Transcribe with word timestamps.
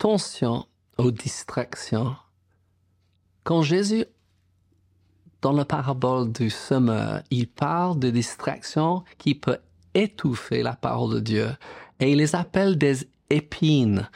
attention 0.00 0.64
aux 0.96 1.10
distractions. 1.10 2.16
Quand 3.44 3.60
Jésus, 3.60 4.06
dans 5.42 5.52
la 5.52 5.66
parabole 5.66 6.32
du 6.32 6.48
semeur, 6.48 7.20
il 7.30 7.46
parle 7.46 7.98
de 7.98 8.08
distractions 8.08 9.04
qui 9.18 9.34
peuvent 9.34 9.60
étouffer 9.92 10.62
la 10.62 10.72
parole 10.72 11.16
de 11.16 11.20
Dieu 11.20 11.50
et 12.00 12.12
il 12.12 12.16
les 12.16 12.34
appelle 12.34 12.78
des 12.78 13.08
épines. 13.28 14.08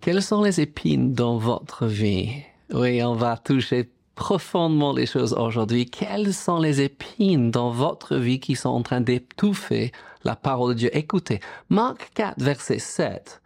Quelles 0.00 0.22
sont 0.22 0.42
les 0.42 0.58
épines 0.58 1.12
dans 1.12 1.36
votre 1.36 1.84
vie? 1.84 2.30
Oui, 2.72 3.02
on 3.02 3.14
va 3.14 3.36
toucher 3.36 3.90
profondément 4.14 4.94
les 4.94 5.04
choses 5.04 5.34
aujourd'hui. 5.34 5.84
Quelles 5.84 6.32
sont 6.32 6.60
les 6.60 6.80
épines 6.80 7.50
dans 7.50 7.68
votre 7.68 8.16
vie 8.16 8.40
qui 8.40 8.56
sont 8.56 8.70
en 8.70 8.82
train 8.82 9.02
d'étouffer 9.02 9.92
la 10.24 10.34
parole 10.34 10.70
de 10.70 10.78
Dieu? 10.78 10.96
Écoutez, 10.96 11.40
Marc 11.68 12.10
4, 12.14 12.40
verset 12.40 12.78
7. 12.78 13.42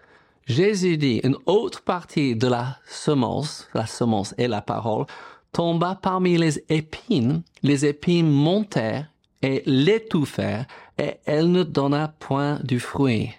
Jésus 0.47 0.99
dit, 0.99 1.21
une 1.25 1.37
autre 1.47 1.83
partie 1.83 2.37
de 2.37 2.47
la 2.47 2.79
semence, 2.87 3.69
la 3.73 3.87
semence 3.87 4.35
et 4.37 4.47
la 4.47 4.61
parole, 4.61 5.07
tomba 5.52 5.98
parmi 6.01 6.37
les 6.37 6.62
épines, 6.69 7.43
les 7.62 7.87
épines 7.87 8.30
montèrent 8.30 9.11
et 9.41 9.62
l'étouffèrent, 9.65 10.66
et 10.99 11.15
elle 11.25 11.51
ne 11.51 11.62
donna 11.62 12.15
point 12.19 12.59
du 12.62 12.79
fruit. 12.79 13.30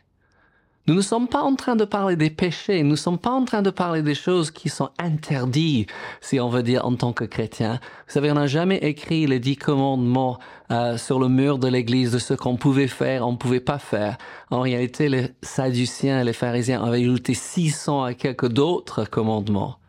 Nous 0.88 0.94
ne 0.94 1.02
sommes 1.02 1.28
pas 1.28 1.42
en 1.42 1.56
train 1.56 1.76
de 1.76 1.84
parler 1.84 2.16
des 2.16 2.30
péchés, 2.30 2.84
nous 2.84 2.92
ne 2.92 2.96
sommes 2.96 3.18
pas 3.18 3.32
en 3.32 3.44
train 3.44 3.64
de 3.64 3.72
parler 3.72 4.04
des 4.04 4.14
choses 4.14 4.52
qui 4.52 4.70
sont 4.70 4.90
interdites, 5.00 5.90
si 6.22 6.40
on 6.40 6.48
veut 6.48 6.62
dire 6.62 6.86
en 6.86 6.96
tant 6.96 7.12
que 7.12 7.24
chrétien. 7.24 7.80
Vous 8.06 8.14
savez, 8.14 8.30
on 8.30 8.36
n'a 8.36 8.46
jamais 8.46 8.78
écrit 8.78 9.26
les 9.26 9.40
dix 9.40 9.58
commandements 9.58 10.38
euh, 10.72 10.98
sur 10.98 11.18
le 11.18 11.28
mur 11.28 11.58
de 11.58 11.68
l'église 11.68 12.12
de 12.12 12.20
ce 12.20 12.36
qu'on 12.36 12.56
pouvait 12.56 12.88
faire, 12.88 13.28
on 13.28 13.32
ne 13.32 13.38
pouvait 13.38 13.62
pas 13.62 13.80
faire. 13.80 14.20
En 14.52 14.62
réalité, 14.62 15.10
les 15.10 15.30
Sadduciens 15.42 16.24
les 16.24 16.34
pharisiens 16.34 16.84
avaient 16.84 17.02
ajouté 17.02 17.34
600 17.34 18.04
à 18.04 18.14
quelques 18.14 18.50
d'autres 18.50 19.06
commandements. 19.06 19.80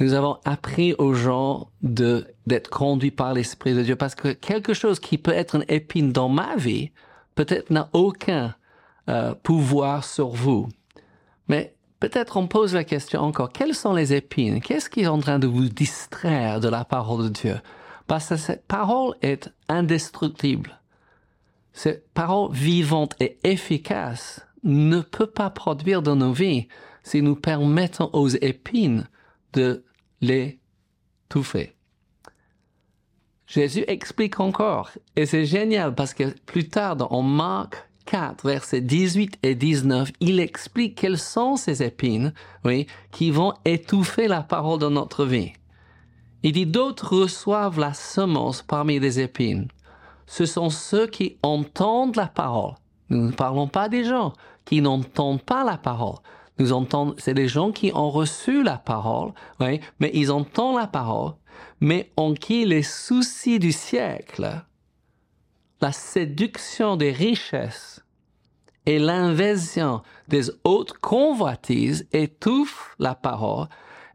Nous 0.00 0.14
avons 0.14 0.38
appris 0.44 0.94
aux 0.94 1.14
gens 1.14 1.68
de, 1.82 2.26
d'être 2.48 2.70
conduits 2.70 3.12
par 3.12 3.34
l'Esprit 3.34 3.74
de 3.74 3.82
Dieu 3.82 3.94
parce 3.94 4.16
que 4.16 4.32
quelque 4.32 4.74
chose 4.74 4.98
qui 4.98 5.16
peut 5.16 5.32
être 5.32 5.54
une 5.54 5.64
épine 5.68 6.10
dans 6.10 6.28
ma 6.28 6.56
vie, 6.56 6.90
peut-être 7.36 7.70
n'a 7.70 7.88
aucun 7.92 8.56
euh, 9.08 9.34
pouvoir 9.34 10.04
sur 10.04 10.28
vous. 10.28 10.68
Mais 11.48 11.74
peut-être 12.00 12.36
on 12.36 12.46
pose 12.46 12.74
la 12.74 12.84
question 12.84 13.20
encore, 13.20 13.52
quelles 13.52 13.74
sont 13.74 13.94
les 13.94 14.12
épines? 14.12 14.60
Qu'est-ce 14.60 14.90
qui 14.90 15.00
est 15.00 15.06
en 15.06 15.18
train 15.18 15.38
de 15.38 15.46
vous 15.46 15.68
distraire 15.68 16.60
de 16.60 16.68
la 16.68 16.84
parole 16.84 17.24
de 17.24 17.28
Dieu? 17.28 17.60
Parce 18.06 18.28
que 18.28 18.36
cette 18.36 18.66
parole 18.66 19.14
est 19.22 19.50
indestructible. 19.68 20.80
Cette 21.72 22.08
parole 22.12 22.52
vivante 22.52 23.14
et 23.20 23.38
efficace 23.44 24.46
ne 24.62 25.00
peut 25.00 25.26
pas 25.26 25.50
produire 25.50 26.02
dans 26.02 26.16
nos 26.16 26.32
vies 26.32 26.68
si 27.02 27.22
nous 27.22 27.34
permettons 27.34 28.10
aux 28.12 28.28
épines 28.28 29.08
de 29.54 29.84
les 30.20 30.60
touffer. 31.28 31.74
Jésus 33.46 33.84
explique 33.86 34.40
encore, 34.40 34.90
et 35.16 35.26
c'est 35.26 35.44
génial 35.44 35.94
parce 35.94 36.14
que 36.14 36.34
plus 36.46 36.68
tard, 36.68 36.96
dans 36.96 37.22
Marc 37.22 37.88
4, 38.04 38.46
versets 38.46 38.80
18 38.80 39.38
et 39.42 39.54
19, 39.54 40.12
il 40.20 40.40
explique 40.40 40.96
quelles 40.96 41.18
sont 41.18 41.56
ces 41.56 41.82
épines, 41.82 42.32
oui, 42.64 42.86
qui 43.10 43.30
vont 43.30 43.54
étouffer 43.64 44.28
la 44.28 44.42
parole 44.42 44.78
de 44.78 44.88
notre 44.88 45.24
vie. 45.24 45.52
Il 46.42 46.52
dit 46.52 46.66
d'autres 46.66 47.16
reçoivent 47.16 47.78
la 47.78 47.94
semence 47.94 48.62
parmi 48.62 48.98
les 48.98 49.20
épines. 49.20 49.68
Ce 50.26 50.46
sont 50.46 50.70
ceux 50.70 51.06
qui 51.06 51.36
entendent 51.42 52.16
la 52.16 52.26
parole. 52.26 52.74
Nous 53.10 53.26
ne 53.26 53.32
parlons 53.32 53.68
pas 53.68 53.88
des 53.88 54.04
gens 54.04 54.32
qui 54.64 54.80
n'entendent 54.80 55.42
pas 55.42 55.64
la 55.64 55.76
parole. 55.76 56.16
Nous 56.58 56.72
entendons, 56.72 57.14
c'est 57.18 57.34
des 57.34 57.48
gens 57.48 57.72
qui 57.72 57.92
ont 57.94 58.10
reçu 58.10 58.62
la 58.62 58.76
parole, 58.76 59.32
oui, 59.60 59.80
mais 60.00 60.10
ils 60.14 60.30
entendent 60.30 60.78
la 60.78 60.86
parole, 60.86 61.32
mais 61.80 62.10
en 62.16 62.34
qui 62.34 62.64
les 62.64 62.82
soucis 62.82 63.58
du 63.58 63.72
siècle, 63.72 64.62
la 65.82 65.92
séduction 65.92 66.96
des 66.96 67.10
richesses 67.10 68.04
et 68.86 68.98
l'invasion 68.98 70.02
des 70.28 70.50
autres 70.64 70.98
convoitises 71.00 72.06
étouffent 72.12 72.94
la 73.00 73.14
parole 73.14 73.66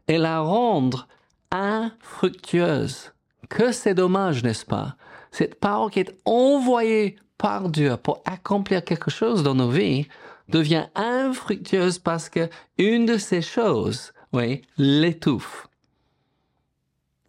et 0.08 0.18
la 0.18 0.40
rendent 0.40 1.06
infructueuse. 1.50 3.12
Que 3.50 3.72
c'est 3.72 3.94
dommage, 3.94 4.42
n'est-ce 4.42 4.64
pas? 4.64 4.96
Cette 5.30 5.60
parole 5.60 5.90
qui 5.90 6.00
est 6.00 6.18
envoyée 6.24 7.16
par 7.36 7.68
Dieu 7.68 7.96
pour 7.98 8.22
accomplir 8.24 8.82
quelque 8.82 9.10
chose 9.10 9.42
dans 9.42 9.54
nos 9.54 9.70
vies 9.70 10.06
devient 10.48 10.86
infructueuse 10.94 11.98
parce 11.98 12.30
que 12.30 12.48
une 12.78 13.04
de 13.04 13.18
ces 13.18 13.42
choses, 13.42 14.12
oui, 14.32 14.62
l'étouffe. 14.78 15.68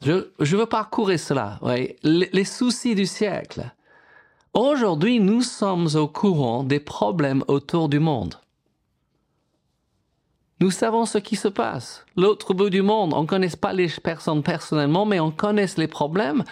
Je, 0.02 0.30
je 0.40 0.56
veux 0.56 0.66
parcourir 0.66 1.20
cela, 1.20 1.60
oui. 1.62 1.98
les 2.04 2.46
soucis 2.46 2.96
du 2.96 3.06
siècle, 3.06 3.70
Aujourd'hui, 4.54 5.20
nous 5.20 5.42
sommes 5.42 5.88
au 5.96 6.08
courant 6.08 6.64
des 6.64 6.80
problèmes 6.80 7.44
autour 7.48 7.88
du 7.88 8.00
monde. 8.00 8.36
Nous 10.60 10.72
savons 10.72 11.06
ce 11.06 11.18
qui 11.20 11.36
se 11.36 11.48
passe. 11.48 12.06
L'autre 12.18 12.54
bout 12.54 12.70
du 12.70 12.82
monde, 12.82 13.14
on 13.14 13.22
ne 13.22 13.28
connaît 13.28 13.48
pas 13.50 13.72
les 13.72 13.88
personnes 13.88 14.44
personnellement, 14.44 15.06
mais 15.06 15.20
on 15.20 15.32
connaît 15.32 15.68
les 15.78 15.88
problèmes. 15.88 16.44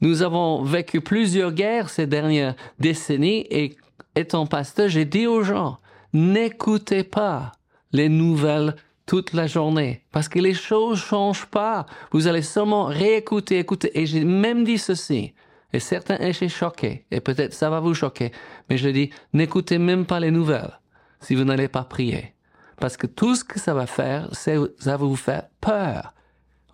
Nous 0.00 0.22
avons 0.22 0.62
vécu 0.62 1.00
plusieurs 1.00 1.52
guerres 1.52 1.88
ces 1.88 2.06
dernières 2.06 2.54
décennies 2.78 3.46
et 3.50 3.76
étant 4.14 4.46
pasteur, 4.46 4.88
j'ai 4.88 5.04
dit 5.04 5.26
aux 5.26 5.42
gens, 5.42 5.78
n'écoutez 6.12 7.04
pas 7.04 7.52
les 7.92 8.08
nouvelles 8.08 8.76
toute 9.06 9.32
la 9.32 9.46
journée 9.46 10.02
parce 10.12 10.28
que 10.28 10.40
les 10.40 10.54
choses 10.54 10.98
changent 10.98 11.46
pas. 11.46 11.86
Vous 12.12 12.26
allez 12.26 12.42
seulement 12.42 12.84
réécouter, 12.84 13.58
écouter. 13.58 13.98
Et 13.98 14.06
j'ai 14.06 14.24
même 14.24 14.64
dit 14.64 14.78
ceci. 14.78 15.32
Et 15.72 15.80
certains 15.80 16.16
étaient 16.16 16.48
choqués, 16.48 17.04
et 17.10 17.20
peut-être 17.20 17.52
ça 17.52 17.68
va 17.68 17.80
vous 17.80 17.94
choquer, 17.94 18.32
mais 18.70 18.78
je 18.78 18.88
dis, 18.88 19.10
n'écoutez 19.34 19.78
même 19.78 20.06
pas 20.06 20.20
les 20.20 20.30
nouvelles 20.30 20.78
si 21.20 21.34
vous 21.34 21.44
n'allez 21.44 21.68
pas 21.68 21.84
prier. 21.84 22.34
Parce 22.76 22.96
que 22.96 23.06
tout 23.06 23.34
ce 23.34 23.44
que 23.44 23.58
ça 23.58 23.74
va 23.74 23.86
faire, 23.86 24.28
c'est, 24.32 24.56
ça 24.78 24.92
va 24.92 25.04
vous 25.04 25.16
faire 25.16 25.48
peur. 25.60 26.14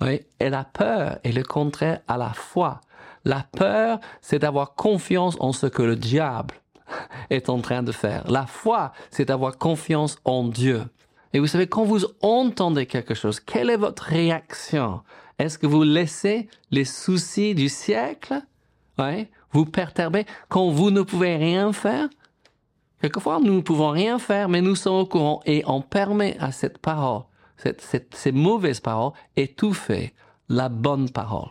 Oui? 0.01 0.21
Et 0.39 0.51
la 0.51 0.65
peur 0.65 1.19
est 1.25 1.33
le 1.33 1.43
contraire 1.43 2.01
à 2.07 2.19
la 2.19 2.31
foi. 2.31 2.81
La 3.25 3.47
peur, 3.57 4.01
c'est 4.21 4.39
d'avoir 4.39 4.75
confiance 4.75 5.37
en 5.41 5.53
ce 5.53 5.67
que 5.67 5.83
le 5.83 5.97
diable 5.97 6.55
est 7.31 7.49
en 7.49 7.61
train 7.61 7.83
de 7.83 7.93
faire. 7.93 8.31
La 8.31 8.47
foi, 8.47 8.93
c'est 9.11 9.25
d'avoir 9.25 9.57
confiance 9.57 10.19
en 10.25 10.45
Dieu. 10.45 10.85
Et 11.33 11.41
vous 11.41 11.47
savez, 11.47 11.67
quand 11.67 11.85
vous 11.85 12.05
entendez 12.23 12.87
quelque 12.87 13.15
chose, 13.15 13.41
quelle 13.41 13.71
est 13.71 13.77
votre 13.77 14.05
réaction? 14.05 15.03
Est-ce 15.39 15.59
que 15.59 15.67
vous 15.67 15.83
laissez 15.83 16.49
les 16.71 16.85
soucis 16.85 17.55
du 17.55 17.69
siècle 17.69 18.41
Ouais, 18.99 19.31
vous 19.53 19.67
perturbez 19.67 20.25
quand 20.49 20.71
vous 20.71 20.91
ne 20.91 21.03
pouvez 21.03 21.37
rien 21.37 21.73
faire. 21.73 22.09
Quelquefois, 23.01 23.41
nous 23.41 23.55
ne 23.55 23.61
pouvons 23.61 23.91
rien 23.91 24.19
faire, 24.19 24.49
mais 24.49 24.61
nous 24.61 24.77
sommes 24.77 24.95
au 24.95 25.07
courant 25.07 25.41
et 25.45 25.63
on 25.67 25.83
permet 25.83 26.37
à 26.39 26.53
cette 26.53 26.79
parole, 26.79 27.23
cette, 27.57 27.81
cette, 27.81 28.15
ces 28.15 28.33
mauvaises 28.33 28.81
paroles, 28.81 29.13
étouffer 29.37 30.15
la 30.49 30.69
bonne 30.69 31.11
parole. 31.11 31.51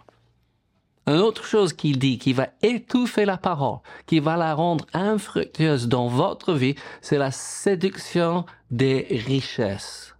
Une 1.05 1.19
autre 1.19 1.43
chose 1.43 1.73
qu'il 1.73 1.99
dit 1.99 2.17
qui 2.17 2.31
va 2.31 2.47
étouffer 2.61 3.25
la 3.25 3.37
parole, 3.37 3.79
qui 4.05 4.19
va 4.19 4.37
la 4.37 4.55
rendre 4.55 4.85
infructueuse 4.93 5.89
dans 5.89 6.07
votre 6.07 6.53
vie, 6.53 6.75
c'est 7.01 7.17
la 7.17 7.31
séduction 7.31 8.45
des 8.71 9.05
richesses. 9.27 10.15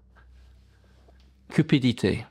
Cupidité. 1.50 2.26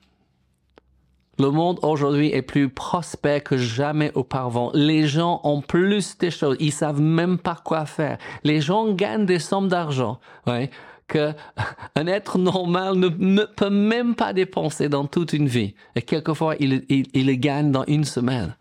Le 1.42 1.50
monde 1.50 1.80
aujourd'hui 1.82 2.28
est 2.32 2.40
plus 2.40 2.68
prospère 2.68 3.42
que 3.42 3.56
jamais 3.56 4.12
auparavant. 4.14 4.70
Les 4.74 5.08
gens 5.08 5.40
ont 5.42 5.60
plus 5.60 6.16
de 6.16 6.30
choses. 6.30 6.56
Ils 6.60 6.70
savent 6.70 7.00
même 7.00 7.36
pas 7.36 7.56
quoi 7.64 7.84
faire. 7.84 8.18
Les 8.44 8.60
gens 8.60 8.92
gagnent 8.92 9.26
des 9.26 9.40
sommes 9.40 9.66
d'argent, 9.66 10.20
ouais, 10.46 10.70
que 11.08 11.32
un 11.96 12.06
être 12.06 12.38
normal 12.38 12.94
ne, 12.94 13.42
peut 13.44 13.70
même 13.70 14.14
pas 14.14 14.32
dépenser 14.32 14.88
dans 14.88 15.04
toute 15.06 15.32
une 15.32 15.48
vie. 15.48 15.74
Et 15.96 16.02
quelquefois, 16.02 16.54
il, 16.60 16.84
il, 16.88 17.08
il 17.12 17.26
les 17.26 17.38
gagne 17.38 17.72
dans 17.72 17.84
une 17.86 18.04
semaine. 18.04 18.56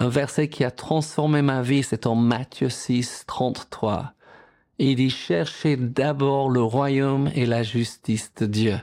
Un 0.00 0.08
verset 0.08 0.48
qui 0.48 0.64
a 0.64 0.72
transformé 0.72 1.40
ma 1.40 1.62
vie, 1.62 1.84
c'est 1.84 2.08
en 2.08 2.16
Matthieu 2.16 2.68
6, 2.68 3.26
33. 3.28 4.14
Il 4.80 4.96
dit, 4.96 5.10
cherchez 5.10 5.76
d'abord 5.76 6.50
le 6.50 6.62
royaume 6.62 7.30
et 7.36 7.46
la 7.46 7.62
justice 7.62 8.32
de 8.34 8.46
Dieu 8.46 8.80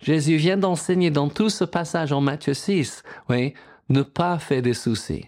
Jésus 0.00 0.36
vient 0.36 0.56
d'enseigner 0.56 1.10
dans 1.10 1.28
tout 1.28 1.50
ce 1.50 1.64
passage 1.64 2.12
en 2.12 2.20
Matthieu 2.20 2.54
6, 2.54 3.02
oui, 3.28 3.54
ne 3.88 4.02
pas 4.02 4.38
faire 4.38 4.62
des 4.62 4.74
soucis. 4.74 5.26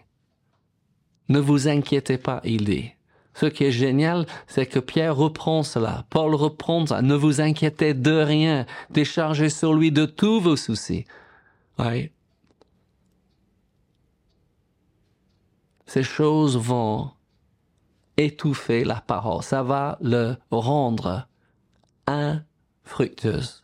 Ne 1.29 1.41
vous 1.41 1.69
inquiétez 1.69 2.19
pas, 2.19 2.41
il 2.45 2.65
dit. 2.65 2.93
Ce 3.35 3.47
qui 3.47 3.65
est 3.65 3.71
génial, 3.71 4.27
c'est 4.49 4.67
que 4.67 4.81
Pierre 4.81 5.15
reprend 5.15 5.63
cela. 5.63 6.05
Paul 6.11 6.35
reprend 6.35 6.87
ça. 6.87 7.03
Ne 7.03 7.15
vous 7.15 7.41
inquiétez 7.41 7.95
de 7.95 8.11
rien. 8.11 8.67
Déchargez 8.91 9.49
sur 9.49 9.75
lui 9.75 9.93
de 9.93 10.07
tous 10.07 10.41
vos 10.41 10.57
soucis. 10.57 11.05
Oui. 11.79 12.11
Ces 15.87 16.03
choses 16.03 16.57
vont 16.57 17.13
étouffer 18.17 18.83
la 18.83 19.01
parole. 19.01 19.45
Ça 19.45 19.63
va 19.63 19.99
le 20.01 20.35
rendre 20.51 21.29
infructueuse. 22.09 23.63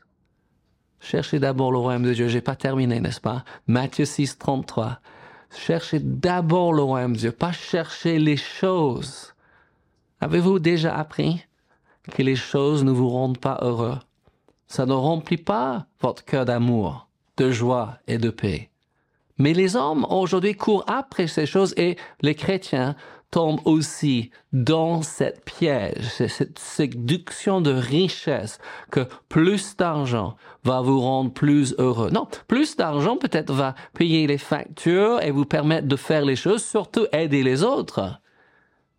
Cherchez 1.15 1.39
d'abord 1.39 1.71
le 1.71 1.79
royaume 1.79 2.03
de 2.03 2.13
Dieu. 2.13 2.27
J'ai 2.27 2.41
pas 2.41 2.57
terminé, 2.57 2.99
n'est-ce 2.99 3.21
pas? 3.21 3.45
Matthieu 3.69 4.05
6, 4.05 4.37
33. 4.37 4.99
Cherchez 5.57 6.01
d'abord 6.01 6.73
le 6.73 6.83
royaume 6.83 7.13
de 7.13 7.19
Dieu, 7.19 7.31
pas 7.31 7.53
chercher 7.53 8.19
les 8.19 8.37
choses. 8.37 9.33
Avez-vous 10.21 10.59
déjà 10.59 10.93
appris 10.93 11.47
que 12.11 12.21
les 12.21 12.35
choses 12.35 12.83
ne 12.83 12.91
vous 12.91 13.09
rendent 13.09 13.39
pas 13.39 13.61
heureux? 13.63 13.97
Ça 14.67 14.87
ne 14.87 14.93
remplit 14.93 15.37
pas 15.37 15.87
votre 16.01 16.25
cœur 16.25 16.47
d'amour, 16.47 17.07
de 17.37 17.53
joie 17.53 17.99
et 18.09 18.19
de 18.19 18.31
paix. 18.31 18.69
Mais 19.39 19.53
les 19.53 19.77
hommes 19.77 20.05
aujourd'hui 20.11 20.57
courent 20.57 20.85
après 20.89 21.29
ces 21.29 21.47
choses 21.47 21.75
et 21.77 21.97
les 22.23 22.35
chrétiens 22.35 22.97
tombent 23.35 23.63
aussi 23.65 24.31
dans 24.53 25.03
cette 25.03 25.45
piège, 25.45 26.05
cette 26.29 26.61
séduction 26.61 27.61
de 27.61 27.73
richesse, 27.73 28.61
que 28.93 29.09
plus 29.29 29.77
d'argent 29.77 30.37
va 30.63 30.83
vous 30.83 31.01
rendre 31.01 31.33
plus 31.33 31.75
heureux. 31.79 32.11
Non, 32.11 32.29
plus 32.47 32.77
d'argent 32.77 33.17
peut-être 33.17 33.53
va 33.53 33.75
payer 33.93 34.29
les 34.29 34.39
factures 34.39 35.21
et 35.21 35.33
vous 35.33 35.47
permettre 35.47 35.89
de 35.89 35.97
faire 35.97 36.25
les 36.25 36.37
choses, 36.37 36.65
surtout 36.65 37.07
aider 37.11 37.43
les 37.43 37.65
autres. 37.65 38.21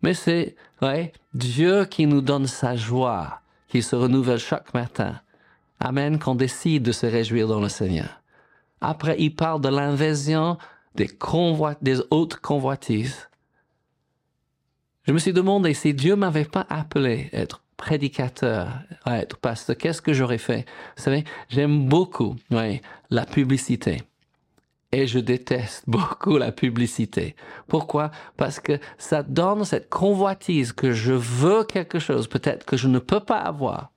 Mais 0.02 0.12
c'est 0.12 0.54
ouais, 0.82 1.14
Dieu 1.32 1.86
qui 1.86 2.06
nous 2.06 2.20
donne 2.20 2.46
sa 2.46 2.76
joie, 2.76 3.40
qui 3.68 3.80
se 3.80 3.96
renouvelle 3.96 4.38
chaque 4.38 4.74
matin. 4.74 5.18
Amen, 5.80 6.18
qu'on 6.18 6.34
décide 6.34 6.82
de 6.82 6.92
se 6.92 7.06
réjouir 7.06 7.48
dans 7.48 7.60
le 7.60 7.70
Seigneur. 7.70 8.20
Après, 8.82 9.16
il 9.18 9.34
parle 9.34 9.62
de 9.62 9.70
l'invasion 9.70 10.58
des, 10.94 11.08
des 11.80 12.00
autres 12.10 12.42
convoitises. 12.42 13.30
Je 15.06 15.12
me 15.12 15.18
suis 15.18 15.32
demandé 15.32 15.72
si 15.72 15.94
Dieu 15.94 16.16
m'avait 16.16 16.44
pas 16.44 16.66
appelé 16.68 17.30
à 17.32 17.38
être 17.38 17.62
prédicateur, 17.76 18.68
à 19.04 19.18
être 19.18 19.36
pasteur, 19.36 19.76
qu'est-ce 19.76 20.02
que 20.02 20.12
j'aurais 20.12 20.38
fait? 20.38 20.66
Vous 20.96 21.02
savez, 21.04 21.22
j'aime 21.48 21.86
beaucoup 21.86 22.34
ouais, 22.50 22.80
la 23.10 23.24
publicité. 23.24 24.02
Et 24.90 25.06
je 25.06 25.20
déteste 25.20 25.84
beaucoup 25.86 26.38
la 26.38 26.50
publicité. 26.50 27.36
Pourquoi? 27.68 28.10
Parce 28.36 28.58
que 28.58 28.80
ça 28.98 29.22
donne 29.22 29.64
cette 29.64 29.88
convoitise 29.88 30.72
que 30.72 30.90
je 30.90 31.12
veux 31.12 31.62
quelque 31.62 32.00
chose, 32.00 32.26
peut-être 32.26 32.66
que 32.66 32.76
je 32.76 32.88
ne 32.88 32.98
peux 32.98 33.20
pas 33.20 33.38
avoir 33.38 33.92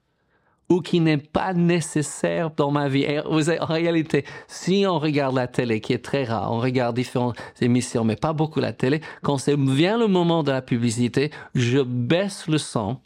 ou 0.69 0.81
qui 0.81 0.99
n'est 0.99 1.17
pas 1.17 1.53
nécessaire 1.53 2.51
dans 2.51 2.71
ma 2.71 2.87
vie. 2.87 3.03
Et 3.03 3.21
vous 3.29 3.49
en 3.49 3.65
réalité, 3.65 4.23
si 4.47 4.85
on 4.87 4.99
regarde 4.99 5.35
la 5.35 5.47
télé, 5.47 5.81
qui 5.81 5.93
est 5.93 6.03
très 6.03 6.23
rare, 6.23 6.51
on 6.51 6.59
regarde 6.59 6.95
différentes 6.95 7.37
émissions, 7.59 8.03
mais 8.03 8.15
pas 8.15 8.33
beaucoup 8.33 8.59
la 8.59 8.73
télé, 8.73 9.01
quand 9.23 9.49
vient 9.49 9.97
le 9.97 10.07
moment 10.07 10.43
de 10.43 10.51
la 10.51 10.61
publicité, 10.61 11.31
je 11.55 11.79
baisse 11.79 12.47
le 12.47 12.59
son 12.59 12.97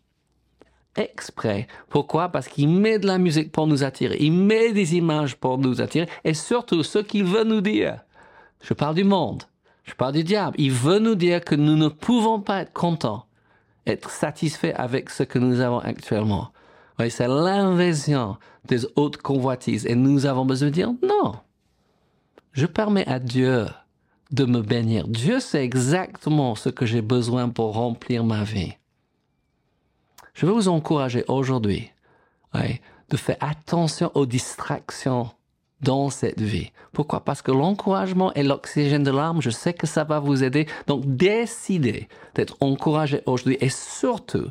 exprès. 0.95 1.68
Pourquoi? 1.89 2.30
Parce 2.30 2.48
qu'il 2.48 2.69
met 2.69 3.00
de 3.00 3.07
la 3.07 3.18
musique 3.18 3.51
pour 3.51 3.65
nous 3.68 3.83
attirer, 3.83 4.18
il 4.19 4.33
met 4.33 4.74
des 4.74 4.95
images 4.95 5.36
pour 5.36 5.57
nous 5.57 5.81
attirer, 5.81 6.07
et 6.24 6.33
surtout 6.33 6.83
ce 6.83 7.00
qu'il 7.00 7.24
veut 7.24 7.45
nous 7.45 7.62
dire. 7.62 8.00
Je 8.62 8.74
parle 8.74 8.95
du 8.95 9.04
monde, 9.04 9.44
je 9.86 9.94
parle 9.94 10.13
du 10.13 10.24
diable. 10.24 10.56
Il 10.60 10.71
veut 10.71 11.00
nous 11.00 11.15
dire 11.15 11.44
que 11.44 11.56
nous 11.56 11.75
ne 11.75 11.88
pouvons 11.88 12.39
pas 12.39 12.62
être 12.62 12.74
contents, 12.74 13.25
être 13.88 14.10
satisfaits 14.10 14.74
avec 14.75 15.10
ce 15.10 15.24
que 15.24 15.39
nous 15.39 15.60
avons 15.62 15.80
actuellement. 15.80 16.51
Oui, 17.00 17.10
c'est 17.10 17.28
l'invasion 17.28 18.38
des 18.66 18.86
autres 18.95 19.22
convoitises. 19.22 19.86
Et 19.86 19.95
nous 19.95 20.25
avons 20.25 20.45
besoin 20.45 20.69
de 20.69 20.74
dire 20.74 20.92
non. 21.01 21.36
Je 22.51 22.66
permets 22.66 23.07
à 23.07 23.19
Dieu 23.19 23.66
de 24.31 24.45
me 24.45 24.62
bénir. 24.62 25.07
Dieu 25.07 25.40
sait 25.40 25.63
exactement 25.63 26.56
ce 26.56 26.69
que 26.69 26.86
j'ai 26.86 27.01
besoin 27.01 27.50
pour 27.50 27.74
remplir 27.74 28.24
ma 28.24 28.44
vie. 28.44 28.74
Je 30.34 30.45
veux 30.45 30.51
vous 30.51 30.68
encourager 30.68 31.24
aujourd'hui 31.28 31.92
oui, 32.56 32.80
de 33.10 33.18
faire 33.18 33.38
attention 33.39 34.12
aux 34.16 34.25
distractions 34.25 35.30
dans 35.81 36.10
cette 36.10 36.42
vie. 36.42 36.72
Pourquoi? 36.94 37.24
Parce 37.24 37.42
que 37.42 37.51
l'encouragement 37.51 38.34
est 38.34 38.44
l'oxygène 38.44 39.04
de 39.04 39.12
l'âme. 39.12 39.42
Je 39.42 39.50
sais 39.50 39.74
que 39.74 39.86
ça 39.86 40.04
va 40.04 40.19
vous 40.19 40.44
aider. 40.44 40.68
Donc 40.88 41.04
décidez 41.06 42.07
d'être 42.36 42.56
encouragé 42.62 43.22
aujourd'hui 43.25 43.57
et 43.60 43.69
surtout 43.69 44.50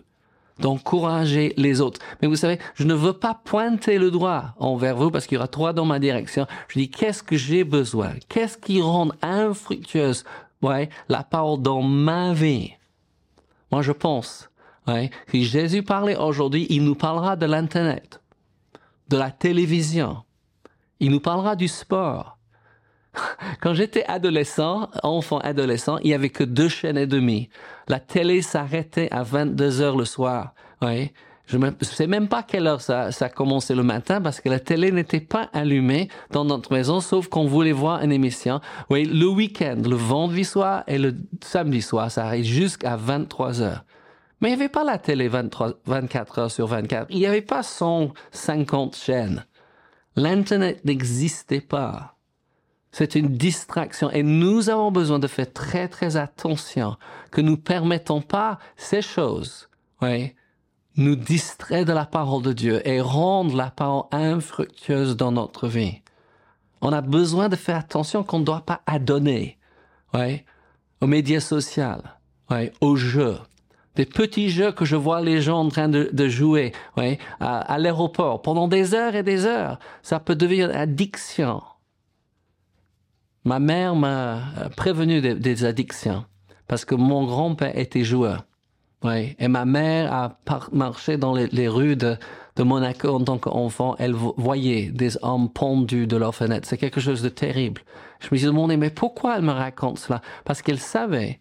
d'encourager 0.58 1.54
les 1.56 1.80
autres. 1.80 2.00
Mais 2.20 2.28
vous 2.28 2.36
savez, 2.36 2.58
je 2.74 2.84
ne 2.84 2.94
veux 2.94 3.12
pas 3.12 3.34
pointer 3.44 3.98
le 3.98 4.10
doigt 4.10 4.54
envers 4.58 4.96
vous 4.96 5.10
parce 5.10 5.26
qu'il 5.26 5.36
y 5.36 5.38
aura 5.38 5.48
trois 5.48 5.72
dans 5.72 5.84
ma 5.84 5.98
direction. 5.98 6.46
Je 6.68 6.78
dis, 6.78 6.90
qu'est-ce 6.90 7.22
que 7.22 7.36
j'ai 7.36 7.64
besoin? 7.64 8.12
Qu'est-ce 8.28 8.58
qui 8.58 8.80
rend 8.80 9.08
infructueuse, 9.22 10.24
ouais, 10.62 10.88
la 11.08 11.22
parole 11.22 11.62
dans 11.62 11.82
ma 11.82 12.32
vie? 12.32 12.72
Moi, 13.70 13.82
je 13.82 13.92
pense, 13.92 14.50
ouais, 14.86 15.10
que 15.26 15.40
Jésus 15.40 15.82
parlait 15.82 16.16
aujourd'hui, 16.16 16.66
il 16.70 16.84
nous 16.84 16.94
parlera 16.94 17.36
de 17.36 17.46
l'Internet, 17.46 18.20
de 19.08 19.16
la 19.16 19.30
télévision. 19.30 20.22
Il 21.00 21.10
nous 21.10 21.20
parlera 21.20 21.56
du 21.56 21.68
sport. 21.68 22.38
Quand 23.60 23.74
j'étais 23.74 24.04
adolescent, 24.04 24.88
enfant 25.02 25.38
adolescent, 25.38 25.98
il 25.98 26.10
y 26.10 26.14
avait 26.14 26.30
que 26.30 26.44
deux 26.44 26.68
chaînes 26.68 26.98
et 26.98 27.06
demie. 27.06 27.48
La 27.88 28.00
télé 28.00 28.42
s'arrêtait 28.42 29.08
à 29.10 29.22
22 29.22 29.80
heures 29.80 29.96
le 29.96 30.04
soir. 30.04 30.54
Oui. 30.80 31.12
Je 31.46 31.58
ne 31.58 31.70
sais 31.82 32.06
même 32.06 32.28
pas 32.28 32.42
quelle 32.42 32.66
heure 32.66 32.80
ça, 32.80 33.10
ça 33.10 33.28
commençait 33.28 33.74
le 33.74 33.82
matin 33.82 34.20
parce 34.20 34.40
que 34.40 34.48
la 34.48 34.60
télé 34.60 34.92
n'était 34.92 35.20
pas 35.20 35.50
allumée 35.52 36.08
dans 36.30 36.44
notre 36.44 36.72
maison, 36.72 37.00
sauf 37.00 37.28
qu'on 37.28 37.46
voulait 37.46 37.72
voir 37.72 38.02
une 38.02 38.12
émission. 38.12 38.60
Oui, 38.88 39.04
le 39.04 39.26
week-end, 39.26 39.76
le 39.84 39.96
vendredi 39.96 40.44
soir 40.44 40.84
et 40.86 40.98
le 40.98 41.14
samedi 41.42 41.82
soir, 41.82 42.10
ça 42.10 42.24
arrive 42.24 42.44
jusqu'à 42.44 42.96
23 42.96 43.60
heures. 43.60 43.84
Mais 44.40 44.48
il 44.48 44.56
n'y 44.56 44.60
avait 44.60 44.70
pas 44.70 44.84
la 44.84 44.98
télé 44.98 45.28
23, 45.28 45.74
24 45.84 46.38
heures 46.38 46.50
sur 46.50 46.66
24. 46.66 47.08
Il 47.10 47.18
n'y 47.18 47.26
avait 47.26 47.42
pas 47.42 47.62
150 47.62 48.96
chaînes. 48.96 49.44
L'Internet 50.16 50.84
n'existait 50.84 51.60
pas. 51.60 52.11
C'est 52.92 53.14
une 53.14 53.28
distraction 53.28 54.10
et 54.10 54.22
nous 54.22 54.68
avons 54.68 54.92
besoin 54.92 55.18
de 55.18 55.26
faire 55.26 55.50
très 55.50 55.88
très 55.88 56.18
attention 56.18 56.96
que 57.30 57.40
nous 57.40 57.56
permettons 57.56 58.20
pas 58.20 58.58
ces 58.76 59.00
choses, 59.00 59.70
oui, 60.02 60.34
nous 60.96 61.16
distraire 61.16 61.86
de 61.86 61.92
la 61.92 62.04
parole 62.04 62.42
de 62.42 62.52
Dieu 62.52 62.86
et 62.86 63.00
rendre 63.00 63.56
la 63.56 63.70
parole 63.70 64.04
infructueuse 64.12 65.16
dans 65.16 65.32
notre 65.32 65.68
vie. 65.68 66.02
On 66.82 66.92
a 66.92 67.00
besoin 67.00 67.48
de 67.48 67.56
faire 67.56 67.78
attention 67.78 68.24
qu'on 68.24 68.40
ne 68.40 68.44
doit 68.44 68.66
pas 68.66 68.82
adonner, 68.86 69.58
oui, 70.12 70.44
aux 71.00 71.06
médias 71.06 71.40
sociaux, 71.40 72.02
oui, 72.50 72.70
aux 72.82 72.96
jeux, 72.96 73.38
des 73.96 74.04
petits 74.04 74.50
jeux 74.50 74.72
que 74.72 74.84
je 74.84 74.96
vois 74.96 75.22
les 75.22 75.40
gens 75.40 75.60
en 75.60 75.68
train 75.70 75.88
de, 75.88 76.28
jouer, 76.28 76.72
oui, 76.98 77.16
à, 77.40 77.60
à 77.60 77.78
l'aéroport 77.78 78.42
pendant 78.42 78.68
des 78.68 78.94
heures 78.94 79.14
et 79.14 79.22
des 79.22 79.46
heures. 79.46 79.78
Ça 80.02 80.20
peut 80.20 80.34
devenir 80.34 80.76
addiction. 80.76 81.62
Ma 83.44 83.58
mère 83.58 83.96
m'a 83.96 84.34
euh, 84.58 84.68
prévenu 84.76 85.20
des, 85.20 85.64
addictions 85.64 86.24
parce 86.68 86.84
que 86.84 86.94
mon 86.94 87.24
grand-père 87.24 87.76
était 87.76 88.04
joueur. 88.04 88.44
Et 89.38 89.48
ma 89.48 89.64
mère 89.64 90.12
a 90.12 90.38
marché 90.70 91.16
dans 91.16 91.34
les, 91.34 91.68
rues 91.68 91.96
de, 91.96 92.16
de, 92.54 92.62
Monaco 92.62 93.08
en 93.08 93.24
tant 93.24 93.36
qu'enfant. 93.36 93.96
Elle 93.98 94.12
voyait 94.12 94.90
des 94.90 95.18
hommes 95.22 95.50
pendus 95.50 96.06
de 96.06 96.16
leur 96.16 96.36
fenêtre. 96.36 96.68
C'est 96.68 96.78
quelque 96.78 97.00
chose 97.00 97.20
de 97.20 97.28
terrible. 97.28 97.82
Je 98.20 98.28
me 98.30 98.36
suis 98.36 98.46
demandé, 98.46 98.76
mais 98.76 98.90
pourquoi 98.90 99.36
elle 99.36 99.42
me 99.42 99.50
raconte 99.50 99.98
cela? 99.98 100.22
Parce 100.44 100.62
qu'elle 100.62 100.78
savait 100.78 101.40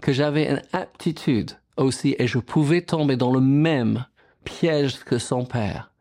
que 0.00 0.12
j'avais 0.12 0.50
une 0.50 0.62
aptitude 0.72 1.50
aussi 1.76 2.16
et 2.18 2.26
je 2.26 2.38
pouvais 2.38 2.80
tomber 2.80 3.16
dans 3.16 3.30
le 3.30 3.40
même 3.40 4.06
piège 4.44 5.04
que 5.04 5.18
son 5.18 5.44
père. 5.44 5.92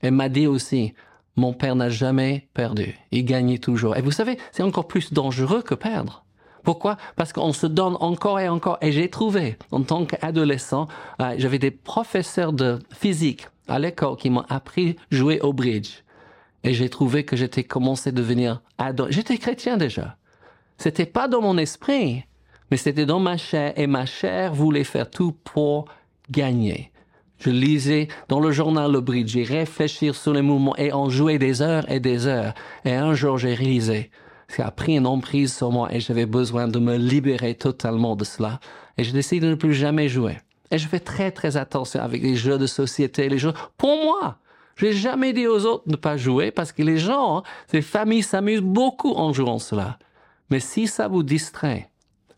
Elle 0.00 0.14
m'a 0.14 0.28
dit 0.28 0.46
aussi, 0.46 0.94
mon 1.40 1.54
père 1.54 1.74
n'a 1.74 1.88
jamais 1.88 2.48
perdu. 2.54 2.96
Il 3.10 3.24
gagnait 3.24 3.58
toujours. 3.58 3.96
Et 3.96 4.02
vous 4.02 4.10
savez, 4.10 4.36
c'est 4.52 4.62
encore 4.62 4.86
plus 4.86 5.12
dangereux 5.12 5.62
que 5.62 5.74
perdre. 5.74 6.24
Pourquoi? 6.62 6.98
Parce 7.16 7.32
qu'on 7.32 7.54
se 7.54 7.66
donne 7.66 7.96
encore 8.00 8.38
et 8.38 8.48
encore. 8.48 8.76
Et 8.82 8.92
j'ai 8.92 9.08
trouvé, 9.08 9.56
en 9.72 9.82
tant 9.82 10.04
qu'adolescent, 10.04 10.86
euh, 11.20 11.34
j'avais 11.38 11.58
des 11.58 11.70
professeurs 11.70 12.52
de 12.52 12.78
physique 12.92 13.48
à 13.68 13.78
l'école 13.78 14.16
qui 14.16 14.28
m'ont 14.28 14.44
appris 14.50 14.96
jouer 15.10 15.40
au 15.40 15.54
bridge. 15.54 16.02
Et 16.62 16.74
j'ai 16.74 16.90
trouvé 16.90 17.24
que 17.24 17.36
j'étais 17.36 17.64
commencé 17.64 18.10
à 18.10 18.12
devenir 18.12 18.60
ado. 18.76 19.06
J'étais 19.08 19.38
chrétien 19.38 19.78
déjà. 19.78 20.18
C'était 20.76 21.06
pas 21.06 21.26
dans 21.26 21.40
mon 21.40 21.56
esprit, 21.56 22.24
mais 22.70 22.76
c'était 22.76 23.06
dans 23.06 23.20
ma 23.20 23.38
chair. 23.38 23.72
Et 23.76 23.86
ma 23.86 24.04
chair 24.04 24.52
voulait 24.52 24.84
faire 24.84 25.08
tout 25.08 25.32
pour 25.44 25.86
gagner. 26.30 26.89
Je 27.40 27.48
lisais 27.48 28.08
dans 28.28 28.38
le 28.38 28.52
journal 28.52 28.92
Le 28.92 29.00
Bridge, 29.00 29.30
j'ai 29.30 29.44
réfléchi 29.44 30.12
sur 30.12 30.34
les 30.34 30.42
mouvements 30.42 30.76
et 30.76 30.92
on 30.92 31.08
jouait 31.08 31.38
des 31.38 31.62
heures 31.62 31.90
et 31.90 31.98
des 31.98 32.26
heures. 32.26 32.52
Et 32.84 32.92
un 32.92 33.14
jour, 33.14 33.38
j'ai 33.38 33.54
réalisé, 33.54 34.10
ça 34.46 34.66
a 34.66 34.70
pris 34.70 34.98
une 34.98 35.06
emprise 35.06 35.56
sur 35.56 35.72
moi 35.72 35.88
et 35.90 36.00
j'avais 36.00 36.26
besoin 36.26 36.68
de 36.68 36.78
me 36.78 36.98
libérer 36.98 37.54
totalement 37.54 38.14
de 38.14 38.24
cela. 38.24 38.60
Et 38.98 39.04
j'ai 39.04 39.12
décidé 39.12 39.46
de 39.46 39.52
ne 39.52 39.54
plus 39.54 39.72
jamais 39.72 40.10
jouer. 40.10 40.36
Et 40.70 40.76
je 40.76 40.86
fais 40.86 41.00
très 41.00 41.30
très 41.30 41.56
attention 41.56 42.00
avec 42.02 42.22
les 42.22 42.36
jeux 42.36 42.58
de 42.58 42.66
société, 42.66 43.30
les 43.30 43.38
jeux 43.38 43.54
pour 43.78 43.96
moi. 44.04 44.36
Je 44.76 44.86
n'ai 44.86 44.92
jamais 44.92 45.32
dit 45.32 45.46
aux 45.46 45.64
autres 45.64 45.84
de 45.86 45.92
ne 45.92 45.96
pas 45.96 46.18
jouer 46.18 46.50
parce 46.50 46.72
que 46.72 46.82
les 46.82 46.98
gens, 46.98 47.42
les 47.72 47.82
familles 47.82 48.22
s'amusent 48.22 48.60
beaucoup 48.60 49.14
en 49.14 49.32
jouant 49.32 49.58
cela. 49.58 49.98
Mais 50.50 50.60
si 50.60 50.86
ça 50.86 51.08
vous 51.08 51.22
distrait, 51.22 51.89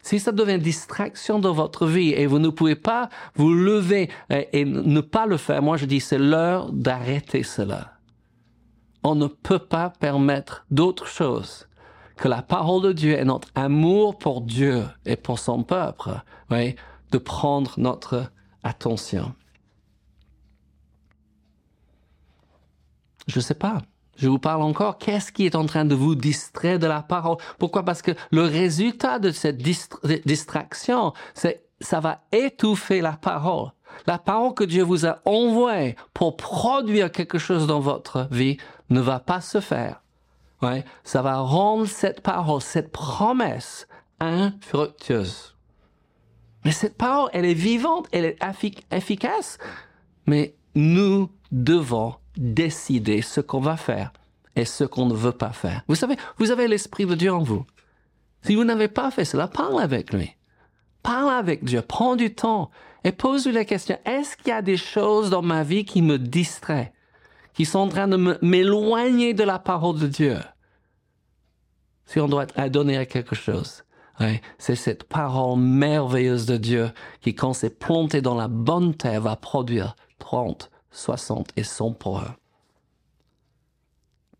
si 0.02 0.18
ça 0.18 0.32
devient 0.32 0.59
distraction 0.59 1.38
dans 1.38 1.52
votre 1.52 1.87
vie 1.87 2.11
et 2.11 2.26
vous 2.26 2.40
ne 2.40 2.49
pouvez 2.49 2.75
pas 2.75 3.09
vous 3.37 3.54
lever 3.54 4.11
et, 4.30 4.64
ne 4.64 5.00
pas 5.00 5.26
le 5.26 5.37
faire, 5.37 5.62
moi 5.62 5.76
je 5.76 5.87
dis 5.87 6.00
c'est 6.00 6.18
l'heure 6.18 6.73
d'arrêter 6.73 7.44
cela. 7.44 7.94
On 9.04 9.14
ne 9.14 9.28
peut 9.28 9.61
pas 9.61 9.90
permettre 9.90 10.66
d'autre 10.71 11.06
chose 11.06 11.68
que 12.16 12.28
la 12.28 12.42
parole 12.42 12.82
de 12.82 12.92
Dieu 12.92 13.18
et 13.18 13.25
notre 13.25 13.49
amour 13.54 14.18
pour 14.18 14.42
Dieu 14.42 14.85
et 15.06 15.16
pour 15.16 15.38
son 15.38 15.62
peuple, 15.62 16.11
oui, 16.50 16.76
de 17.11 17.18
prendre 17.18 17.75
notre 17.78 18.30
attention. 18.62 19.35
Je 23.26 23.40
sais 23.40 23.54
pas. 23.54 23.82
Je 24.23 24.29
vous 24.29 24.38
parle 24.38 24.62
encore. 24.62 24.99
Qu'est-ce 24.99 25.33
qui 25.33 25.47
est 25.47 25.57
en 25.57 25.67
train 25.67 25.85
de 25.85 25.97
vous 25.97 26.14
distraire 26.14 26.79
de 26.79 26.87
la 26.87 27.02
parole? 27.02 27.38
Pourquoi? 27.59 27.83
Parce 27.85 28.02
que 28.02 28.12
le 28.31 28.43
résultat 28.43 29.19
de 29.19 29.33
cette 29.33 29.57
distraction, 29.57 31.12
c'est, 31.35 31.64
ça 31.81 31.99
va 31.99 32.23
étouffer 32.31 33.00
la 33.00 33.14
parole. 33.14 33.73
La 34.07 34.19
parole 34.19 34.55
que 34.55 34.62
Dieu 34.62 34.85
vous 34.85 35.07
a 35.07 35.19
envoyée 35.25 35.97
pour 36.14 36.37
produire 36.37 37.11
quelque 37.11 37.38
chose 37.38 37.67
dans 37.67 37.81
votre 37.81 38.29
vie 38.31 38.59
ne 38.91 39.00
va 39.00 39.19
pas 39.19 39.41
se 39.41 39.59
faire. 39.59 40.02
Ouais, 40.62 40.85
ça 41.02 41.21
va 41.21 41.38
rendre 41.38 41.87
cette 41.87 42.21
parole, 42.21 42.62
cette 42.62 42.93
promesse 42.93 43.88
infructueuse. 44.21 45.57
Mais 46.64 46.71
cette 46.71 46.97
parole, 46.97 47.29
elle 47.33 47.45
est 47.45 47.55
vivante, 47.55 48.07
elle 48.12 48.25
est 48.25 48.38
efficace, 48.93 49.59
mais 50.26 50.55
nous 50.76 51.29
devons 51.50 52.14
décider 52.36 53.22
ce 53.22 53.40
qu'on 53.40 53.60
va 53.60 53.76
faire 53.76 54.12
et 54.56 54.64
ce 54.64 54.84
qu'on 54.84 55.06
ne 55.06 55.14
veut 55.14 55.32
pas 55.32 55.52
faire. 55.52 55.82
Vous 55.88 55.94
savez, 55.94 56.16
vous 56.38 56.50
avez 56.50 56.68
l'Esprit 56.68 57.06
de 57.06 57.14
Dieu 57.14 57.32
en 57.32 57.42
vous. 57.42 57.64
Si 58.42 58.54
vous 58.54 58.64
n'avez 58.64 58.88
pas 58.88 59.10
fait 59.10 59.24
cela, 59.24 59.48
parle 59.48 59.80
avec 59.80 60.12
lui. 60.12 60.30
Parle 61.02 61.32
avec 61.32 61.64
Dieu, 61.64 61.82
prends 61.82 62.16
du 62.16 62.34
temps 62.34 62.70
et 63.04 63.12
pose-lui 63.12 63.52
la 63.52 63.64
question, 63.64 63.98
est-ce 64.04 64.36
qu'il 64.36 64.48
y 64.48 64.52
a 64.52 64.62
des 64.62 64.76
choses 64.76 65.30
dans 65.30 65.42
ma 65.42 65.64
vie 65.64 65.84
qui 65.84 66.02
me 66.02 66.18
distraient, 66.18 66.92
qui 67.54 67.64
sont 67.64 67.80
en 67.80 67.88
train 67.88 68.06
de 68.06 68.38
m'éloigner 68.40 69.34
de 69.34 69.42
la 69.42 69.58
parole 69.58 69.98
de 69.98 70.06
Dieu? 70.06 70.38
Si 72.06 72.20
on 72.20 72.28
doit 72.28 72.46
donner 72.68 72.96
à 72.96 73.06
quelque 73.06 73.34
chose, 73.34 73.84
c'est 74.58 74.76
cette 74.76 75.04
parole 75.04 75.58
merveilleuse 75.58 76.46
de 76.46 76.56
Dieu 76.56 76.90
qui, 77.20 77.34
quand 77.34 77.52
c'est 77.52 77.78
planté 77.78 78.20
dans 78.20 78.36
la 78.36 78.48
bonne 78.48 78.94
terre, 78.94 79.22
va 79.22 79.34
produire 79.34 79.96
30, 80.18 80.70
60 80.92 81.50
et 81.56 81.64
100 81.64 81.92
pour 81.92 82.20
eux. 82.20 82.30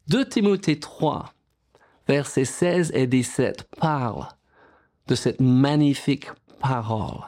2 0.09 0.29
Timothée 0.29 0.79
3, 0.79 1.33
versets 2.09 2.45
16 2.45 2.93
et 2.95 3.07
17 3.07 3.65
parle 3.79 4.27
de 5.07 5.15
cette 5.15 5.41
magnifique 5.41 6.29
parole. 6.61 7.21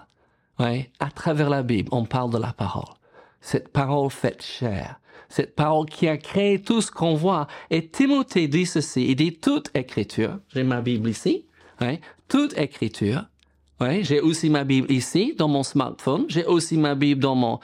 Ouais, 0.58 0.90
à 1.00 1.10
travers 1.10 1.50
la 1.50 1.62
Bible, 1.62 1.88
on 1.92 2.04
parle 2.04 2.30
de 2.30 2.38
la 2.38 2.52
parole. 2.52 2.94
Cette 3.40 3.68
parole 3.68 4.10
faite 4.10 4.42
chair. 4.42 5.00
Cette 5.28 5.54
parole 5.56 5.86
qui 5.86 6.08
a 6.08 6.16
créé 6.16 6.62
tout 6.62 6.80
ce 6.80 6.90
qu'on 6.90 7.14
voit. 7.14 7.46
Et 7.70 7.88
Timothée 7.88 8.46
dit 8.46 8.66
ceci. 8.66 9.06
Il 9.08 9.16
dit 9.16 9.38
toute 9.38 9.70
écriture. 9.74 10.38
J'ai 10.48 10.62
ma 10.62 10.80
Bible 10.80 11.08
ici. 11.08 11.46
Ouais, 11.80 12.00
toute 12.28 12.56
écriture 12.56 13.24
oui, 13.80 14.04
j'ai 14.04 14.20
aussi 14.20 14.50
ma 14.50 14.62
Bible 14.62 14.90
ici 14.90 15.34
dans 15.36 15.48
mon 15.48 15.64
smartphone. 15.64 16.26
J'ai 16.28 16.44
aussi 16.44 16.76
ma 16.76 16.94
Bible 16.94 17.20
dans 17.20 17.34
mon, 17.34 17.58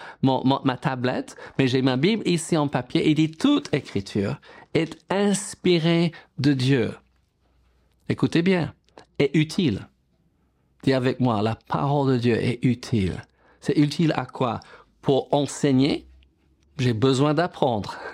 ma 0.65 0.77
tablette, 0.77 1.37
mais 1.59 1.69
j'ai 1.69 1.83
ma 1.83 1.97
Bible 1.97 2.27
ici 2.27 2.57
en 2.57 2.67
papier. 2.67 3.09
Il 3.09 3.15
dit 3.15 3.31
toute 3.31 3.73
écriture 3.73 4.37
est 4.75 4.99
inspirée 5.11 6.13
de 6.39 6.53
Dieu. 6.53 6.95
Écoutez 8.09 8.43
bien, 8.43 8.75
est 9.19 9.35
utile. 9.35 9.89
Dis 10.83 10.93
avec 10.93 11.21
moi, 11.21 11.43
la 11.43 11.55
parole 11.55 12.13
de 12.13 12.19
Dieu 12.19 12.35
est 12.35 12.65
utile. 12.65 13.23
C'est 13.61 13.77
utile 13.77 14.13
à 14.17 14.27
quoi? 14.27 14.61
Pour 15.03 15.33
enseigner, 15.33 16.07
j'ai 16.79 16.93
besoin 16.93 17.35
d'apprendre. 17.35 17.97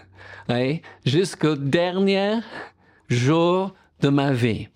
Oui, 0.49 0.81
jusqu'au 1.05 1.57
dernier 1.57 2.39
jour 3.09 3.75
de 4.01 4.09
ma 4.11 4.33
vie. 4.33 4.69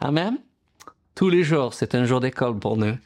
Amen. 0.00 0.36
Tous 1.22 1.30
les 1.30 1.44
jours, 1.44 1.72
c'est 1.72 1.94
un 1.94 2.04
jour 2.04 2.18
d'école 2.18 2.58
pour 2.58 2.76
nous. 2.76 2.96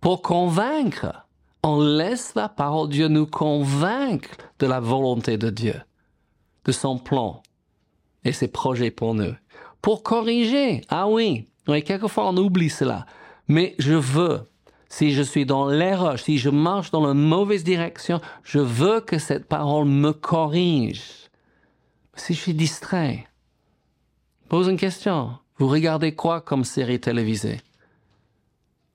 Pour 0.00 0.22
convaincre, 0.22 1.26
on 1.62 1.78
laisse 1.78 2.34
la 2.34 2.48
parole 2.48 2.88
de 2.88 2.92
Dieu 2.94 3.08
nous 3.08 3.26
convaincre 3.26 4.30
de 4.58 4.66
la 4.66 4.80
volonté 4.80 5.36
de 5.36 5.50
Dieu, 5.50 5.74
de 6.64 6.72
son 6.72 6.96
plan 6.96 7.42
et 8.24 8.32
ses 8.32 8.48
projets 8.48 8.90
pour 8.90 9.12
nous. 9.12 9.34
Pour 9.82 10.02
corriger, 10.02 10.80
ah 10.88 11.06
oui, 11.06 11.46
oui 11.68 11.84
quelquefois 11.84 12.30
on 12.30 12.36
oublie 12.38 12.70
cela, 12.70 13.04
mais 13.46 13.74
je 13.78 13.92
veux, 13.92 14.40
si 14.88 15.12
je 15.12 15.20
suis 15.20 15.44
dans 15.44 15.68
l'erreur, 15.68 16.18
si 16.18 16.38
je 16.38 16.48
marche 16.48 16.90
dans 16.92 17.06
la 17.06 17.12
mauvaise 17.12 17.62
direction, 17.62 18.22
je 18.42 18.58
veux 18.58 19.02
que 19.02 19.18
cette 19.18 19.46
parole 19.46 19.84
me 19.84 20.12
corrige. 20.12 21.28
Si 22.14 22.32
je 22.32 22.40
suis 22.40 22.54
distrait, 22.54 23.26
pose 24.48 24.68
une 24.68 24.78
question. 24.78 25.36
Vous 25.58 25.68
regardez 25.68 26.14
quoi 26.14 26.40
comme 26.40 26.64
série 26.64 27.00
télévisée? 27.00 27.60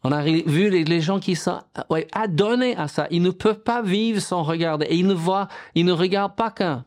On 0.05 0.11
a 0.11 0.21
vu 0.23 0.69
les, 0.69 1.01
gens 1.01 1.19
qui 1.19 1.35
sont 1.35 1.61
ouais, 1.89 2.07
adonnés 2.11 2.75
à 2.75 2.89
ça. 2.89 3.07
Ils 3.09 3.21
ne 3.21 3.31
peuvent 3.31 3.61
pas 3.61 3.81
vivre 3.81 4.19
sans 4.19 4.43
regarder. 4.43 4.85
Et 4.87 4.95
ils 4.95 5.07
ne 5.07 5.13
voient, 5.13 5.47
ils 5.75 5.85
ne 5.85 5.93
regardent 5.93 6.35
pas 6.35 6.51
qu'un. 6.51 6.83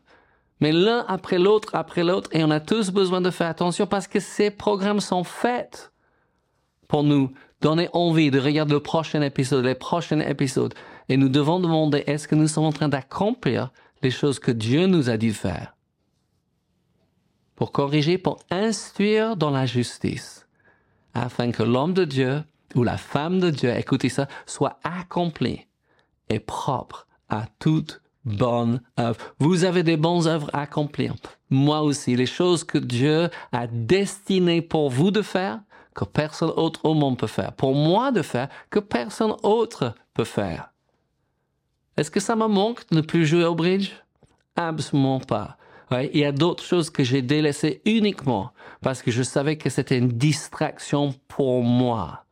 Mais 0.59 0.71
l'un 0.71 1.03
après 1.07 1.39
l'autre, 1.39 1.73
après 1.73 2.03
l'autre. 2.03 2.29
Et 2.33 2.43
on 2.43 2.51
a 2.51 2.59
tous 2.59 2.91
besoin 2.91 3.21
de 3.21 3.31
faire 3.31 3.47
attention 3.47 3.87
parce 3.87 4.07
que 4.07 4.19
ces 4.19 4.51
programmes 4.51 4.99
sont 4.99 5.23
faits 5.23 5.91
pour 6.87 7.03
nous 7.03 7.31
donner 7.61 7.89
envie 7.93 8.29
de 8.29 8.39
regarder 8.39 8.73
le 8.73 8.81
prochain 8.81 9.21
épisode, 9.21 9.65
les 9.65 9.75
prochains 9.75 10.19
épisodes. 10.19 10.75
Et 11.09 11.17
nous 11.17 11.29
devons 11.29 11.59
demander, 11.59 12.03
est-ce 12.05 12.27
que 12.27 12.35
nous 12.35 12.47
sommes 12.47 12.65
en 12.65 12.71
train 12.71 12.89
d'accomplir 12.89 13.71
les 14.03 14.11
choses 14.11 14.37
que 14.37 14.51
Dieu 14.51 14.85
nous 14.85 15.09
a 15.09 15.17
dit 15.17 15.29
de 15.29 15.33
faire? 15.33 15.76
Pour 17.57 17.71
corriger, 17.71 18.17
pour 18.17 18.39
instruire 18.51 19.35
dans 19.35 19.49
la 19.49 19.65
justice, 19.65 20.47
afin 21.13 21.51
que 21.51 21.63
l'homme 21.63 21.93
de 21.93 22.05
Dieu 22.05 22.43
ou 22.75 22.83
la 22.83 22.97
femme 22.97 23.39
de 23.39 23.49
Dieu, 23.49 23.71
écoutez 23.75 24.09
ça, 24.09 24.27
soit 24.45 24.79
accompli 24.83 25.67
et 26.29 26.39
propre 26.39 27.07
à 27.29 27.45
toute 27.59 28.01
bonne 28.23 28.79
œuvre. 28.99 29.17
Vous 29.39 29.63
avez 29.63 29.81
des 29.81 29.97
bonnes 29.97 30.27
œuvres 30.27 30.51
à 30.53 30.61
accomplir. 30.61 31.15
Moi 31.49 31.81
aussi, 31.81 32.15
les 32.15 32.27
choses 32.27 32.63
que 32.63 32.77
Dieu 32.77 33.29
a 33.51 33.65
destinées 33.65 34.61
pour 34.61 34.91
vous 34.91 35.09
de 35.09 35.23
faire, 35.23 35.59
que 35.95 36.05
personne 36.05 36.51
autre 36.57 36.85
au 36.85 36.93
monde 36.93 37.17
peut 37.17 37.25
faire. 37.25 37.53
Pour 37.53 37.73
moi 37.73 38.11
de 38.11 38.21
faire, 38.21 38.49
que 38.69 38.79
personne 38.79 39.35
autre 39.41 39.95
peut 40.13 40.25
faire. 40.25 40.71
Est-ce 41.95 42.11
que 42.11 42.19
ça 42.19 42.35
me 42.35 42.45
manque 42.45 42.87
de 42.91 42.97
ne 42.97 43.01
plus 43.01 43.25
jouer 43.25 43.45
au 43.45 43.55
bridge? 43.55 43.93
Absolument 44.55 45.19
pas 45.19 45.57
il 45.91 46.17
y 46.17 46.25
a 46.25 46.31
d'autres 46.31 46.63
choses 46.63 46.89
que 46.89 47.03
j'ai 47.03 47.21
délaissées 47.21 47.81
uniquement 47.85 48.51
parce 48.81 49.01
que 49.01 49.11
je 49.11 49.23
savais 49.23 49.57
que 49.57 49.69
c'était 49.69 49.97
une 49.97 50.09
distraction 50.09 51.13
pour 51.27 51.63
moi. 51.63 52.25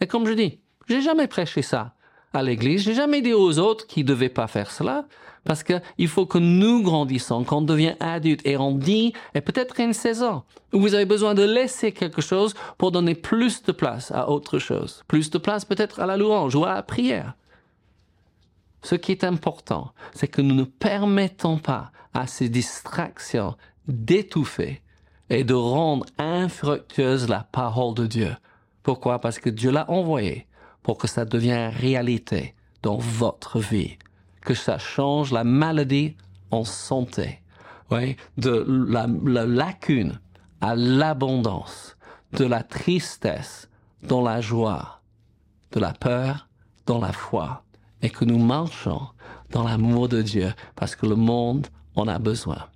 Et 0.00 0.06
comme 0.06 0.26
je 0.26 0.32
dis, 0.32 0.60
j'ai 0.88 1.02
jamais 1.02 1.26
prêché 1.26 1.62
ça 1.62 1.94
à 2.32 2.42
l'église. 2.42 2.82
J'ai 2.82 2.94
jamais 2.94 3.22
dit 3.22 3.32
aux 3.32 3.58
autres 3.58 3.86
qu'ils 3.86 4.04
devaient 4.04 4.28
pas 4.28 4.46
faire 4.46 4.70
cela 4.70 5.06
parce 5.44 5.62
que 5.62 5.74
il 5.98 6.08
faut 6.08 6.26
que 6.26 6.38
nous 6.38 6.82
grandissons, 6.82 7.44
qu'on 7.44 7.62
devient 7.62 7.94
adulte 7.98 8.42
et 8.44 8.56
on 8.56 8.74
dit, 8.74 9.12
et 9.34 9.40
peut-être 9.40 9.80
une 9.80 9.92
saison 9.92 10.42
où 10.72 10.80
vous 10.80 10.94
avez 10.94 11.06
besoin 11.06 11.34
de 11.34 11.42
laisser 11.42 11.92
quelque 11.92 12.22
chose 12.22 12.54
pour 12.78 12.92
donner 12.92 13.14
plus 13.14 13.62
de 13.62 13.72
place 13.72 14.10
à 14.12 14.28
autre 14.28 14.58
chose. 14.58 15.02
Plus 15.08 15.30
de 15.30 15.38
place 15.38 15.64
peut-être 15.64 16.00
à 16.00 16.06
la 16.06 16.16
louange 16.16 16.54
ou 16.54 16.64
à 16.64 16.74
la 16.74 16.82
prière. 16.82 17.34
Ce 18.82 18.94
qui 18.94 19.12
est 19.12 19.24
important, 19.24 19.92
c'est 20.14 20.28
que 20.28 20.40
nous 20.40 20.54
ne 20.54 20.64
permettons 20.64 21.58
pas 21.58 21.92
à 22.14 22.26
ces 22.26 22.48
distractions 22.48 23.56
d'étouffer 23.86 24.82
et 25.28 25.44
de 25.44 25.54
rendre 25.54 26.06
infructueuse 26.18 27.28
la 27.28 27.46
parole 27.52 27.94
de 27.94 28.06
Dieu. 28.06 28.36
Pourquoi? 28.82 29.20
Parce 29.20 29.38
que 29.38 29.50
Dieu 29.50 29.70
l'a 29.70 29.88
envoyé 29.90 30.46
pour 30.82 30.98
que 30.98 31.06
ça 31.06 31.24
devienne 31.24 31.70
réalité 31.70 32.54
dans 32.82 32.96
votre 32.96 33.60
vie, 33.60 33.98
que 34.40 34.54
ça 34.54 34.78
change 34.78 35.30
la 35.32 35.44
maladie 35.44 36.16
en 36.50 36.64
santé, 36.64 37.42
oui, 37.90 38.16
de 38.38 38.64
la, 38.88 39.06
la 39.24 39.46
lacune 39.46 40.20
à 40.60 40.74
l'abondance, 40.74 41.96
de 42.32 42.44
la 42.44 42.62
tristesse 42.62 43.68
dans 44.02 44.22
la 44.22 44.40
joie, 44.40 45.00
de 45.72 45.80
la 45.80 45.92
peur 45.92 46.48
dans 46.86 46.98
la 46.98 47.12
foi 47.12 47.62
et 48.02 48.10
que 48.10 48.24
nous 48.24 48.38
marchons 48.38 49.08
dans 49.50 49.64
l'amour 49.64 50.08
de 50.08 50.22
Dieu 50.22 50.52
parce 50.74 50.96
que 50.96 51.06
le 51.06 51.16
monde 51.16 51.66
en 51.94 52.08
a 52.08 52.18
besoin. 52.18 52.68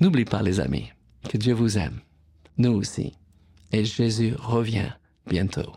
N'oublie 0.00 0.24
pas 0.24 0.42
les 0.42 0.60
amis 0.60 0.90
que 1.28 1.38
Dieu 1.38 1.54
vous 1.54 1.78
aime, 1.78 2.00
nous 2.58 2.72
aussi, 2.72 3.14
et 3.72 3.84
Jésus 3.84 4.34
revient 4.38 4.90
bientôt. 5.26 5.76